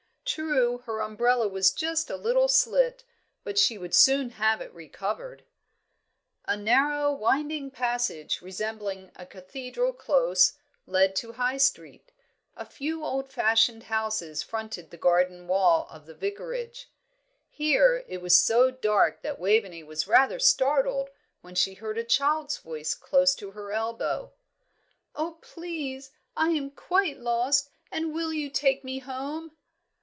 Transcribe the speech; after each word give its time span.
True, 0.23 0.77
her 0.85 1.01
umbrella 1.01 1.49
was 1.49 1.73
just 1.73 2.09
a 2.09 2.15
little 2.15 2.47
slit, 2.47 3.03
but 3.43 3.59
she 3.59 3.77
would 3.77 3.93
soon 3.93 4.29
have 4.29 4.61
it 4.61 4.73
re 4.73 4.87
covered. 4.87 5.43
A 6.45 6.55
narrow, 6.55 7.11
winding 7.11 7.69
passage, 7.69 8.41
resembling 8.41 9.11
a 9.17 9.25
cathedral 9.25 9.91
close, 9.91 10.53
led 10.87 11.17
to 11.17 11.33
High 11.33 11.57
Street. 11.57 12.13
A 12.55 12.63
few 12.65 13.03
old 13.03 13.29
fashioned 13.29 13.83
houses 13.83 14.41
fronted 14.41 14.89
the 14.89 14.95
garden 14.95 15.47
wall 15.47 15.85
of 15.89 16.05
the 16.05 16.15
Vicarage. 16.15 16.89
Here 17.49 18.05
it 18.07 18.21
was 18.21 18.37
so 18.41 18.71
dark 18.71 19.23
that 19.23 19.37
Waveney 19.39 19.83
was 19.83 20.07
rather 20.07 20.39
startled 20.39 21.09
when 21.41 21.55
she 21.55 21.73
heard 21.73 21.97
a 21.97 22.05
child's 22.05 22.55
voice 22.57 22.93
close 22.93 23.35
to 23.35 23.51
her 23.51 23.73
elbow. 23.73 24.31
"Oh, 25.13 25.39
please, 25.41 26.11
I 26.37 26.51
am 26.51 26.71
quite 26.71 27.19
lost, 27.19 27.69
and 27.91 28.13
will 28.13 28.31
you 28.31 28.49
take 28.49 28.85
me 28.85 28.99
home?" 28.99 29.51